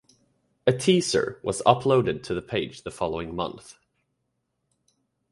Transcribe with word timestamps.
A 0.65 0.73
teaser 0.73 1.39
was 1.43 1.61
uploaded 1.61 2.23
to 2.23 2.33
the 2.33 2.41
page 2.41 2.81
the 2.81 2.89
following 2.89 3.35
month. 3.35 3.75